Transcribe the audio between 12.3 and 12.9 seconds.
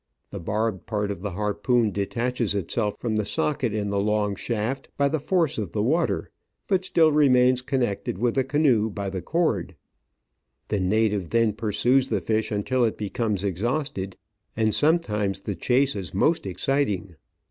until